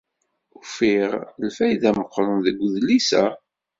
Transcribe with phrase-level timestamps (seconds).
[0.59, 1.11] Ufiɣ
[1.45, 3.23] lfayda meqqren deg udlis-a.